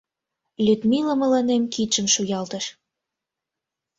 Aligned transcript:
—Людмила 0.65 1.13
мыланем 1.21 1.63
кидшым 1.73 2.07
шуялтыш. 2.13 2.65